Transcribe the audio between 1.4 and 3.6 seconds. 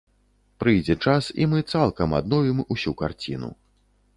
і мы цалкам адновім усю карціну.